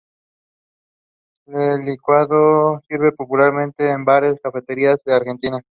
[1.45, 5.61] El licuado se sirve popularmente en bares y cafeterías de Argentina.